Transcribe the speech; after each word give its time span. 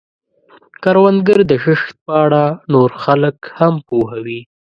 کروندګر 0.83 1.39
د 1.49 1.51
کښت 1.63 1.95
په 2.05 2.13
اړه 2.25 2.43
نور 2.73 2.89
خلک 3.03 3.37
هم 3.57 3.73
پوهوي 3.87 4.39